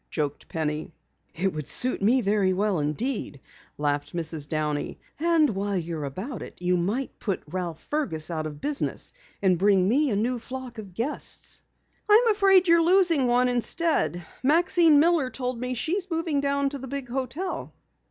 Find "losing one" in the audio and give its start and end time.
12.81-13.47